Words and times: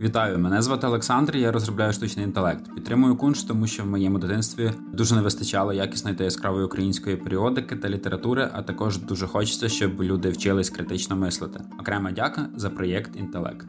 Вітаю, 0.00 0.38
мене 0.38 0.62
звати 0.62 0.86
Олександр. 0.86 1.36
Я 1.36 1.52
розробляю 1.52 1.92
штучний 1.92 2.24
інтелект. 2.26 2.74
Підтримую 2.74 3.16
кунш, 3.16 3.42
тому 3.42 3.66
що 3.66 3.82
в 3.82 3.86
моєму 3.86 4.18
дитинстві 4.18 4.72
дуже 4.92 5.14
не 5.14 5.22
вистачало 5.22 5.72
якісної 5.72 6.16
та 6.16 6.24
яскравої 6.24 6.64
української 6.64 7.16
періодики 7.16 7.76
та 7.76 7.88
літератури, 7.88 8.48
а 8.52 8.62
також 8.62 8.98
дуже 8.98 9.26
хочеться, 9.26 9.68
щоб 9.68 10.02
люди 10.02 10.28
вчились 10.28 10.70
критично 10.70 11.16
мислити. 11.16 11.60
Окрема 11.80 12.12
дяка 12.12 12.48
за 12.56 12.70
проєкт 12.70 13.16
інтелект. 13.16 13.66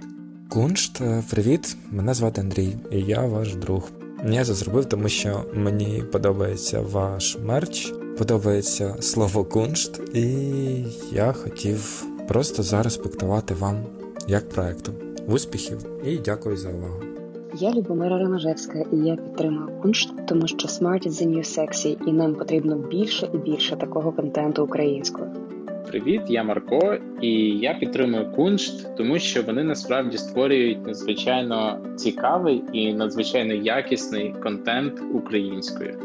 Куншт, 0.49 1.01
привіт! 1.29 1.77
Мене 1.91 2.13
звати 2.13 2.41
Андрій, 2.41 2.77
і 2.91 2.99
я 2.99 3.21
ваш 3.21 3.55
друг. 3.55 3.89
Я 4.25 4.45
це 4.45 4.53
зробив, 4.53 4.85
тому 4.85 5.09
що 5.09 5.45
мені 5.53 6.03
подобається 6.11 6.81
ваш 6.81 7.37
мерч, 7.45 7.93
подобається 8.17 8.95
слово 9.01 9.45
куншт, 9.45 10.01
і 10.13 10.25
я 11.11 11.33
хотів 11.33 12.03
просто 12.27 12.63
зареспектувати 12.63 13.53
вам 13.53 13.83
як 14.27 14.49
проекту. 14.49 14.93
Успіхів 15.27 15.77
і 16.05 16.17
дякую 16.17 16.57
за 16.57 16.69
увагу. 16.69 17.03
Я 17.53 17.73
Любомира 17.73 18.17
Ремежевська, 18.17 18.85
і 18.93 18.97
я 18.97 19.15
підтримую 19.15 19.67
куншт, 19.81 20.13
тому 20.27 20.47
що 20.47 20.67
Smart 20.67 21.07
is 21.07 21.11
the 21.11 21.27
new 21.27 21.59
sexy, 21.59 21.97
і 22.07 22.11
нам 22.11 22.35
потрібно 22.35 22.75
більше 22.75 23.29
і 23.33 23.37
більше 23.37 23.75
такого 23.75 24.11
контенту 24.11 24.63
українською. 24.63 25.31
Привіт, 25.87 26.21
я 26.27 26.43
Марко, 26.43 26.97
і 27.21 27.31
я 27.49 27.73
підтримую 27.73 28.31
куншт, 28.31 28.95
тому 28.97 29.19
що 29.19 29.43
вони 29.43 29.63
насправді 29.63 30.17
створюють 30.17 30.87
надзвичайно 30.87 31.79
цікавий 31.95 32.63
і 32.73 32.93
надзвичайно 32.93 33.53
якісний 33.53 34.35
контент 34.43 35.01
українською. 35.13 35.95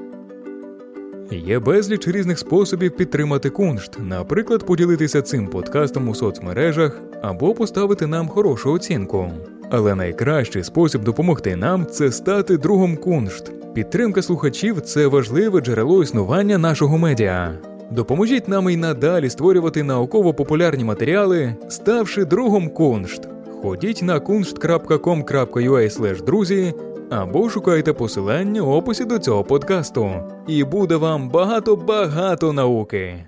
Є 1.30 1.58
безліч 1.58 2.08
різних 2.08 2.38
способів 2.38 2.96
підтримати 2.96 3.50
куншт, 3.50 3.98
наприклад, 3.98 4.66
поділитися 4.66 5.22
цим 5.22 5.46
подкастом 5.46 6.08
у 6.08 6.14
соцмережах 6.14 7.00
або 7.22 7.54
поставити 7.54 8.06
нам 8.06 8.28
хорошу 8.28 8.72
оцінку. 8.72 9.32
Але 9.70 9.94
найкращий 9.94 10.64
спосіб 10.64 11.04
допомогти 11.04 11.56
нам 11.56 11.86
це 11.86 12.12
стати 12.12 12.56
другом 12.56 12.96
куншт. 12.96 13.52
Підтримка 13.74 14.22
слухачів 14.22 14.80
це 14.80 15.06
важливе 15.06 15.60
джерело 15.60 16.02
існування 16.02 16.58
нашого 16.58 16.98
медіа. 16.98 17.52
Допоможіть 17.90 18.48
нам 18.48 18.70
і 18.70 18.76
надалі 18.76 19.30
створювати 19.30 19.82
науково-популярні 19.82 20.84
матеріали, 20.84 21.54
ставши 21.68 22.24
другом 22.24 22.68
куншт. 22.68 23.28
Ходіть 23.62 24.02
на 24.02 24.20
kunst.com.ua 24.20 25.88
друзі 26.24 26.74
або 27.22 27.50
шукайте 27.50 27.92
посилання 27.92 28.62
в 28.62 28.68
описі 28.68 29.04
до 29.04 29.18
цього 29.18 29.44
подкасту. 29.44 30.10
І 30.46 30.64
буде 30.64 30.96
вам 30.96 31.30
багато-багато 31.30 32.52
науки. 32.52 33.26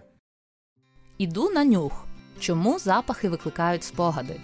Іду 1.19 1.51
на 1.51 1.65
нюх. 1.65 2.05
Чому 2.39 2.79
запахи 2.79 3.29
викликають 3.29 3.85
спогади? 3.85 4.35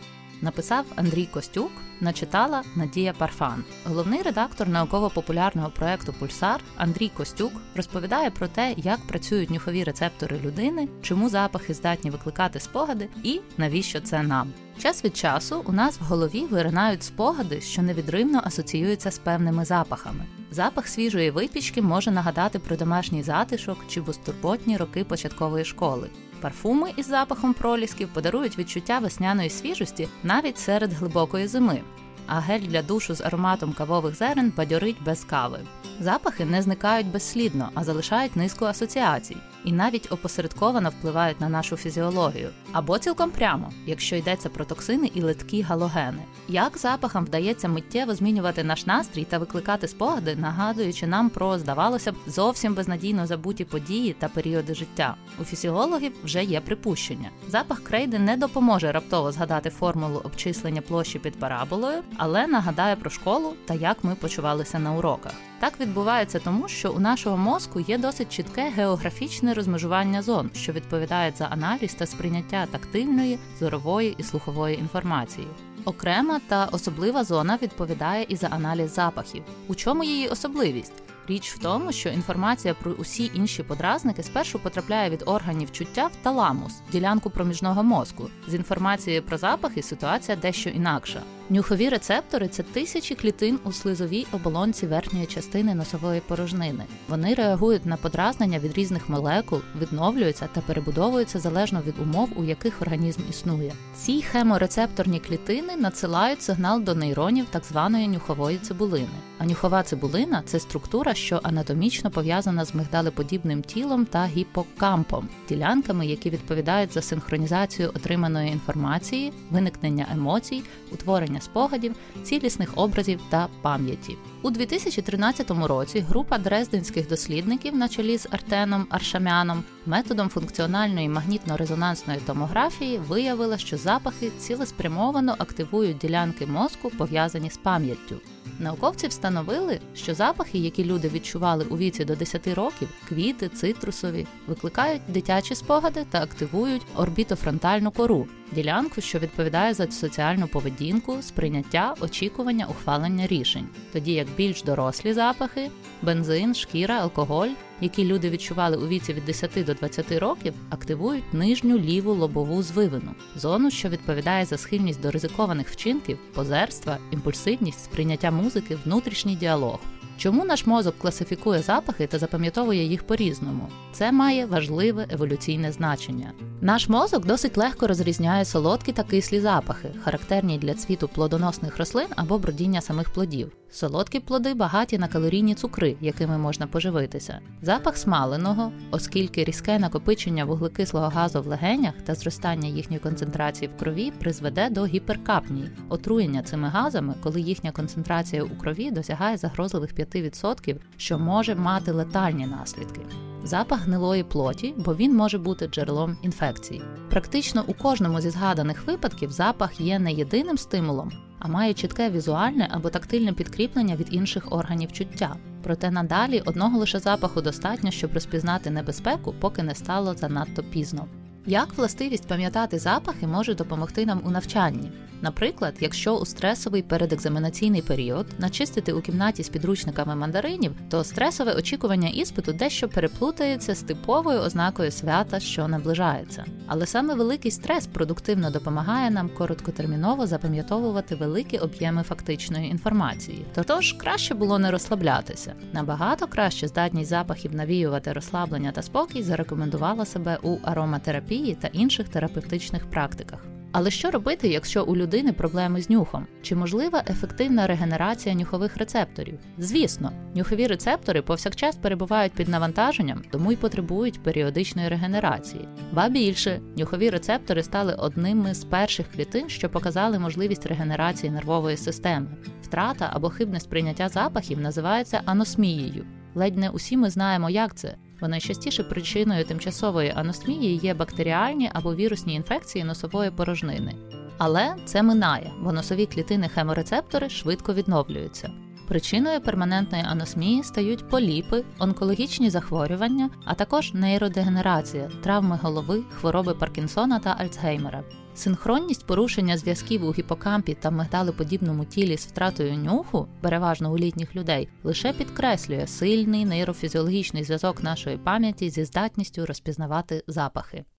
Написав 0.42 0.84
Андрій 0.96 1.26
Костюк, 1.26 1.70
начитала 2.00 2.62
Надія 2.76 3.12
Парфан. 3.12 3.64
Головний 3.84 4.22
редактор 4.22 4.68
науково-популярного 4.68 5.70
проекту 5.70 6.12
Пульсар 6.12 6.60
Андрій 6.76 7.08
Костюк 7.08 7.52
розповідає 7.76 8.30
про 8.30 8.48
те, 8.48 8.74
як 8.76 9.06
працюють 9.06 9.50
нюхові 9.50 9.84
рецептори 9.84 10.40
людини, 10.44 10.88
чому 11.02 11.28
запахи 11.28 11.74
здатні 11.74 12.10
викликати 12.10 12.60
спогади 12.60 13.08
і 13.22 13.40
навіщо 13.58 14.00
це 14.00 14.22
нам. 14.22 14.52
Час 14.78 15.04
від 15.04 15.16
часу 15.16 15.62
у 15.66 15.72
нас 15.72 16.00
в 16.00 16.04
голові 16.04 16.44
виринають 16.50 17.02
спогади, 17.02 17.60
що 17.60 17.82
невідривно 17.82 18.40
асоціюються 18.44 19.10
з 19.10 19.18
певними 19.18 19.64
запахами. 19.64 20.24
Запах 20.52 20.88
свіжої 20.88 21.30
випічки 21.30 21.82
може 21.82 22.10
нагадати 22.10 22.58
про 22.58 22.76
домашній 22.76 23.22
затишок 23.22 23.78
чи 23.88 24.00
безтурботні 24.00 24.76
роки 24.76 25.04
початкової 25.04 25.64
школи. 25.64 26.10
Парфуми 26.40 26.92
із 26.96 27.06
запахом 27.06 27.54
пролісків 27.54 28.08
подарують 28.08 28.58
відчуття 28.58 28.98
весняної 28.98 29.50
свіжості 29.50 30.08
навіть 30.22 30.58
серед 30.58 30.92
глибокої 30.92 31.46
зими. 31.46 31.80
А 32.26 32.40
гель 32.40 32.60
для 32.60 32.82
душу 32.82 33.14
з 33.14 33.20
ароматом 33.20 33.72
кавових 33.72 34.14
зерен 34.14 34.52
бадьорить 34.56 35.02
без 35.04 35.24
кави. 35.24 35.58
Запахи 36.00 36.44
не 36.44 36.62
зникають 36.62 37.06
безслідно, 37.06 37.68
а 37.74 37.84
залишають 37.84 38.36
низку 38.36 38.64
асоціацій 38.64 39.36
і 39.64 39.72
навіть 39.72 40.12
опосередковано 40.12 40.90
впливають 40.90 41.40
на 41.40 41.48
нашу 41.48 41.76
фізіологію, 41.76 42.50
або 42.72 42.98
цілком 42.98 43.30
прямо, 43.30 43.72
якщо 43.86 44.16
йдеться 44.16 44.48
про 44.48 44.64
токсини 44.64 45.10
і 45.14 45.22
литкі 45.22 45.62
галогени. 45.62 46.22
Як 46.48 46.78
запахам 46.78 47.24
вдається 47.24 47.68
миттєво 47.68 48.14
змінювати 48.14 48.64
наш 48.64 48.86
настрій 48.86 49.24
та 49.24 49.38
викликати 49.38 49.88
спогади, 49.88 50.36
нагадуючи 50.36 51.06
нам 51.06 51.30
про, 51.30 51.58
здавалося 51.58 52.12
б, 52.12 52.14
зовсім 52.26 52.74
безнадійно 52.74 53.26
забуті 53.26 53.64
події 53.64 54.12
та 54.18 54.28
періоди 54.28 54.74
життя. 54.74 55.14
У 55.40 55.44
фізіологів 55.44 56.12
вже 56.24 56.44
є 56.44 56.60
припущення. 56.60 57.30
Запах 57.48 57.80
крейди 57.80 58.18
не 58.18 58.36
допоможе 58.36 58.92
раптово 58.92 59.32
згадати 59.32 59.70
формулу 59.70 60.20
обчислення 60.24 60.80
площі 60.80 61.18
під 61.18 61.38
параболою, 61.38 62.02
але 62.16 62.46
нагадає 62.46 62.96
про 62.96 63.10
школу 63.10 63.54
та 63.64 63.74
як 63.74 64.04
ми 64.04 64.14
почувалися 64.14 64.78
на 64.78 64.92
уроках. 64.92 65.32
Так 65.60 65.80
відбувається 65.80 66.38
тому, 66.38 66.68
що 66.68 66.92
у 66.92 67.00
нашого 67.00 67.36
мозку 67.36 67.80
є 67.80 67.98
досить 67.98 68.32
чітке 68.32 68.72
географічне 68.76 69.54
розмежування 69.54 70.22
зон, 70.22 70.50
що 70.54 70.72
відповідають 70.72 71.38
за 71.38 71.44
аналіз 71.44 71.94
та 71.94 72.06
сприйняття 72.06 72.66
тактильної, 72.66 73.38
зорової 73.60 74.14
і 74.18 74.22
слухової 74.22 74.78
інформації. 74.78 75.46
Окрема 75.84 76.40
та 76.48 76.64
особлива 76.64 77.24
зона 77.24 77.58
відповідає 77.62 78.26
і 78.28 78.36
за 78.36 78.46
аналіз 78.46 78.94
запахів. 78.94 79.42
У 79.68 79.74
чому 79.74 80.04
її 80.04 80.28
особливість? 80.28 81.02
Річ 81.28 81.52
в 81.52 81.58
тому, 81.58 81.92
що 81.92 82.08
інформація 82.08 82.74
про 82.74 82.92
усі 82.92 83.30
інші 83.34 83.62
подразники 83.62 84.22
спершу 84.22 84.58
потрапляє 84.58 85.10
від 85.10 85.22
органів 85.26 85.72
чуття 85.72 86.06
в 86.06 86.16
таламус, 86.22 86.72
ділянку 86.92 87.30
проміжного 87.30 87.82
мозку. 87.82 88.28
З 88.48 88.54
інформацією 88.54 89.22
про 89.22 89.38
запахи 89.38 89.82
ситуація 89.82 90.36
дещо 90.36 90.70
інакша. 90.70 91.22
Нюхові 91.52 91.88
рецептори 91.88 92.48
це 92.48 92.62
тисячі 92.62 93.14
клітин 93.14 93.58
у 93.64 93.72
слизовій 93.72 94.26
оболонці 94.32 94.86
верхньої 94.86 95.26
частини 95.26 95.74
носової 95.74 96.20
порожнини. 96.20 96.84
Вони 97.08 97.34
реагують 97.34 97.86
на 97.86 97.96
подразнення 97.96 98.58
від 98.58 98.74
різних 98.74 99.08
молекул, 99.08 99.60
відновлюються 99.80 100.48
та 100.52 100.60
перебудовуються 100.60 101.38
залежно 101.38 101.82
від 101.86 101.98
умов, 101.98 102.28
у 102.36 102.44
яких 102.44 102.82
організм 102.82 103.20
існує. 103.30 103.72
Ці 103.94 104.22
хеморецепторні 104.22 105.20
клітини 105.20 105.76
надсилають 105.76 106.42
сигнал 106.42 106.82
до 106.82 106.94
нейронів 106.94 107.46
так 107.50 107.64
званої 107.64 108.08
нюхової 108.08 108.58
цибулини. 108.58 109.08
А 109.42 109.46
нюхова 109.46 109.82
цибулина 109.82 110.42
це 110.46 110.60
структура, 110.60 111.14
що 111.14 111.40
анатомічно 111.42 112.10
пов'язана 112.10 112.64
з 112.64 112.74
мигдалеподібним 112.74 113.62
тілом 113.62 114.04
та 114.04 114.26
гіпокампом, 114.26 115.28
ділянками, 115.48 116.06
які 116.06 116.30
відповідають 116.30 116.92
за 116.92 117.02
синхронізацію 117.02 117.88
отриманої 117.88 118.52
інформації, 118.52 119.32
виникнення 119.50 120.06
емоцій, 120.12 120.62
утворення 120.92 121.40
спогадів, 121.40 121.94
цілісних 122.22 122.70
образів 122.74 123.20
та 123.30 123.48
пам'яті. 123.62 124.16
У 124.42 124.50
2013 124.50 125.50
році 125.50 126.00
група 126.00 126.38
дрезденських 126.38 127.08
дослідників 127.08 127.76
на 127.76 127.88
чолі 127.88 128.18
з 128.18 128.28
Артеном 128.30 128.86
Аршамяном 128.90 129.64
методом 129.86 130.28
функціональної 130.28 131.08
магнітно-резонансної 131.08 132.18
томографії 132.26 132.98
виявила, 132.98 133.58
що 133.58 133.76
запахи 133.76 134.30
цілеспрямовано 134.38 135.34
активують 135.38 135.98
ділянки 135.98 136.46
мозку, 136.46 136.90
пов'язані 136.90 137.50
з 137.50 137.56
пам'яттю. 137.56 138.16
Науковці 138.58 139.06
встановили, 139.06 139.80
що 139.94 140.14
запахи, 140.14 140.58
які 140.58 140.84
люди 140.84 141.08
відчували 141.08 141.64
у 141.70 141.76
віці 141.76 142.04
до 142.04 142.16
10 142.16 142.48
років, 142.48 142.88
квіти, 143.08 143.48
цитрусові, 143.48 144.26
викликають 144.46 145.02
дитячі 145.08 145.54
спогади 145.54 146.06
та 146.10 146.22
активують 146.22 146.82
орбітофронтальну 146.96 147.90
кору, 147.90 148.26
ділянку, 148.52 149.00
що 149.00 149.18
відповідає 149.18 149.74
за 149.74 149.90
соціальну 149.90 150.48
поведінку, 150.48 151.16
сприйняття, 151.22 151.94
очікування, 152.00 152.66
ухвалення 152.66 153.26
рішень, 153.26 153.68
тоді 153.92 154.12
як 154.12 154.28
більш 154.36 154.62
дорослі 154.62 155.12
запахи, 155.12 155.70
бензин, 156.02 156.54
шкіра, 156.54 156.94
алкоголь, 157.00 157.48
які 157.82 158.04
люди 158.04 158.30
відчували 158.30 158.76
у 158.76 158.88
віці 158.88 159.12
від 159.12 159.24
10 159.24 159.50
до 159.66 159.74
20 159.74 160.12
років, 160.12 160.54
активують 160.70 161.34
нижню 161.34 161.78
ліву 161.78 162.14
лобову 162.14 162.62
звивину, 162.62 163.14
зону, 163.36 163.70
що 163.70 163.88
відповідає 163.88 164.44
за 164.44 164.58
схильність 164.58 165.00
до 165.00 165.10
ризикованих 165.10 165.68
вчинків, 165.68 166.18
позерства, 166.34 166.98
імпульсивність, 167.10 167.84
сприйняття 167.84 168.30
музики, 168.30 168.78
внутрішній 168.84 169.36
діалог. 169.36 169.78
Чому 170.18 170.44
наш 170.44 170.66
мозок 170.66 170.98
класифікує 170.98 171.62
запахи 171.62 172.06
та 172.06 172.18
запам'ятовує 172.18 172.84
їх 172.84 173.02
по-різному? 173.06 173.68
Це 173.92 174.12
має 174.12 174.46
важливе 174.46 175.06
еволюційне 175.10 175.72
значення. 175.72 176.32
Наш 176.60 176.88
мозок 176.88 177.26
досить 177.26 177.56
легко 177.56 177.86
розрізняє 177.86 178.44
солодкі 178.44 178.92
та 178.92 179.02
кислі 179.02 179.40
запахи, 179.40 179.88
характерні 180.04 180.58
для 180.58 180.74
цвіту 180.74 181.08
плодоносних 181.08 181.78
рослин 181.78 182.06
або 182.16 182.38
бродіння 182.38 182.80
самих 182.80 183.10
плодів. 183.10 183.52
Солодкі 183.74 184.20
плоди 184.20 184.54
багаті 184.54 184.98
на 184.98 185.08
калорійні 185.08 185.54
цукри, 185.54 185.96
якими 186.00 186.38
можна 186.38 186.66
поживитися. 186.66 187.40
Запах 187.62 187.96
смаленого, 187.96 188.72
оскільки 188.90 189.44
різке 189.44 189.78
накопичення 189.78 190.44
вуглекислого 190.44 191.08
газу 191.08 191.42
в 191.42 191.46
легенях 191.46 191.94
та 192.04 192.14
зростання 192.14 192.68
їхньої 192.68 193.00
концентрації 193.00 193.70
в 193.76 193.78
крові 193.78 194.10
призведе 194.10 194.70
до 194.70 194.86
гіперкапнії, 194.86 195.70
отруєння 195.88 196.42
цими 196.42 196.68
газами, 196.68 197.14
коли 197.22 197.40
їхня 197.40 197.72
концентрація 197.72 198.42
у 198.42 198.56
крові 198.60 198.90
досягає 198.90 199.36
загрозливих 199.36 199.94
5%, 199.94 200.76
що 200.96 201.18
може 201.18 201.54
мати 201.54 201.92
летальні 201.92 202.46
наслідки. 202.46 203.00
Запах 203.44 203.80
гнилої 203.80 204.24
плоті, 204.24 204.74
бо 204.76 204.94
він 204.94 205.16
може 205.16 205.38
бути 205.38 205.66
джерелом 205.66 206.16
інфекцій. 206.22 206.82
Практично 207.10 207.64
у 207.66 207.74
кожному 207.74 208.20
зі 208.20 208.30
згаданих 208.30 208.86
випадків 208.86 209.30
запах 209.30 209.80
є 209.80 209.98
не 209.98 210.12
єдиним 210.12 210.58
стимулом, 210.58 211.12
а 211.42 211.48
має 211.48 211.74
чітке 211.74 212.10
візуальне 212.10 212.68
або 212.70 212.90
тактильне 212.90 213.32
підкріплення 213.32 213.96
від 213.96 214.14
інших 214.14 214.52
органів 214.52 214.92
чуття. 214.92 215.36
Проте 215.62 215.90
надалі 215.90 216.42
одного 216.46 216.78
лише 216.78 216.98
запаху 216.98 217.40
достатньо, 217.42 217.90
щоб 217.90 218.14
розпізнати 218.14 218.70
небезпеку, 218.70 219.34
поки 219.40 219.62
не 219.62 219.74
стало 219.74 220.14
занадто 220.14 220.62
пізно. 220.62 221.06
Як 221.46 221.74
властивість 221.74 222.28
пам'ятати 222.28 222.78
запахи 222.78 223.26
може 223.26 223.54
допомогти 223.54 224.06
нам 224.06 224.20
у 224.24 224.30
навчанні? 224.30 224.90
Наприклад, 225.22 225.74
якщо 225.80 226.16
у 226.16 226.26
стресовий 226.26 226.82
передекзаменаційний 226.82 227.82
період 227.82 228.26
начистити 228.38 228.92
у 228.92 229.00
кімнаті 229.00 229.42
з 229.42 229.48
підручниками 229.48 230.16
мандаринів, 230.16 230.72
то 230.90 231.04
стресове 231.04 231.54
очікування 231.54 232.08
іспиту 232.08 232.52
дещо 232.52 232.88
переплутається 232.88 233.74
з 233.74 233.82
типовою 233.82 234.40
ознакою 234.40 234.90
свята, 234.90 235.40
що 235.40 235.68
наближається. 235.68 236.44
Але 236.66 236.86
саме 236.86 237.14
великий 237.14 237.50
стрес 237.50 237.86
продуктивно 237.86 238.50
допомагає 238.50 239.10
нам 239.10 239.28
короткотерміново 239.28 240.26
запам'ятовувати 240.26 241.14
великі 241.14 241.58
об'єми 241.58 242.02
фактичної 242.02 242.70
інформації. 242.70 243.44
Тож 243.66 243.92
краще 243.92 244.34
було 244.34 244.58
не 244.58 244.70
розслаблятися. 244.70 245.54
Набагато 245.72 246.26
краще 246.26 246.68
здатність 246.68 247.10
запахів 247.10 247.54
навіювати 247.54 248.12
розслаблення 248.12 248.72
та 248.72 248.82
спокій 248.82 249.22
зарекомендувала 249.22 250.04
себе 250.04 250.38
у 250.42 250.56
ароматерапії 250.62 251.31
та 251.38 251.68
інших 251.68 252.08
терапевтичних 252.08 252.90
практиках. 252.90 253.44
Але 253.72 253.90
що 253.90 254.10
робити, 254.10 254.48
якщо 254.48 254.84
у 254.84 254.96
людини 254.96 255.32
проблеми 255.32 255.82
з 255.82 255.90
нюхом? 255.90 256.26
Чи 256.42 256.54
можлива 256.54 257.02
ефективна 257.10 257.66
регенерація 257.66 258.34
нюхових 258.34 258.76
рецепторів? 258.76 259.38
Звісно, 259.58 260.12
нюхові 260.34 260.66
рецептори 260.66 261.22
повсякчас 261.22 261.76
перебувають 261.76 262.32
під 262.32 262.48
навантаженням, 262.48 263.22
тому 263.30 263.52
й 263.52 263.56
потребують 263.56 264.22
періодичної 264.22 264.88
регенерації. 264.88 265.68
Ба 265.92 266.08
більше, 266.08 266.60
нюхові 266.76 267.10
рецептори 267.10 267.62
стали 267.62 267.94
одними 267.94 268.54
з 268.54 268.64
перших 268.64 269.06
клітин, 269.16 269.48
що 269.48 269.68
показали 269.68 270.18
можливість 270.18 270.66
регенерації 270.66 271.32
нервової 271.32 271.76
системи. 271.76 272.26
Втрата 272.62 273.10
або 273.12 273.30
хибне 273.30 273.60
сприйняття 273.60 274.08
запахів 274.08 274.60
називається 274.60 275.20
аносмією. 275.24 276.04
Ледь 276.34 276.58
не 276.58 276.70
усі 276.70 276.96
ми 276.96 277.10
знаємо, 277.10 277.50
як 277.50 277.74
це. 277.74 277.94
Бо 278.20 278.28
найчастіше 278.28 278.84
причиною 278.84 279.44
тимчасової 279.44 280.12
аносмії 280.16 280.76
є 280.76 280.94
бактеріальні 280.94 281.70
або 281.72 281.94
вірусні 281.94 282.34
інфекції 282.34 282.84
носової 282.84 283.30
порожнини. 283.30 283.94
Але 284.38 284.74
це 284.84 285.02
минає, 285.02 285.52
бо 285.60 285.72
носові 285.72 286.06
клітини 286.06 286.48
хеморецептори 286.48 287.28
швидко 287.28 287.74
відновлюються. 287.74 288.50
Причиною 288.88 289.40
перманентної 289.40 290.04
аносмії 290.04 290.62
стають 290.62 291.08
поліпи, 291.08 291.64
онкологічні 291.78 292.50
захворювання, 292.50 293.30
а 293.44 293.54
також 293.54 293.94
нейродегенерація, 293.94 295.10
травми 295.22 295.58
голови, 295.62 296.02
хвороби 296.20 296.54
Паркінсона 296.54 297.18
та 297.18 297.36
Альцгеймера. 297.38 298.04
Синхронність 298.34 299.06
порушення 299.06 299.58
зв'язків 299.58 300.04
у 300.04 300.12
гіпокампі 300.12 300.74
та 300.74 300.90
мигдалеподібному 300.90 301.84
тілі 301.84 302.16
з 302.16 302.26
втратою 302.26 302.76
нюху, 302.76 303.28
переважно 303.40 303.92
у 303.92 303.98
літніх 303.98 304.36
людей, 304.36 304.68
лише 304.84 305.12
підкреслює 305.12 305.86
сильний 305.86 306.44
нейрофізіологічний 306.44 307.44
зв'язок 307.44 307.82
нашої 307.82 308.16
пам'яті 308.16 308.70
зі 308.70 308.84
здатністю 308.84 309.46
розпізнавати 309.46 310.24
запахи. 310.26 310.84